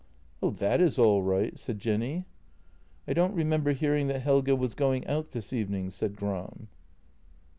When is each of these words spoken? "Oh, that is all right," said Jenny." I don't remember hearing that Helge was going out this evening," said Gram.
"Oh, 0.41 0.49
that 0.49 0.81
is 0.81 0.97
all 0.97 1.21
right," 1.21 1.55
said 1.55 1.77
Jenny." 1.77 2.25
I 3.07 3.13
don't 3.13 3.35
remember 3.35 3.73
hearing 3.73 4.07
that 4.07 4.23
Helge 4.23 4.49
was 4.57 4.73
going 4.73 5.05
out 5.05 5.29
this 5.29 5.53
evening," 5.53 5.91
said 5.91 6.15
Gram. 6.15 6.69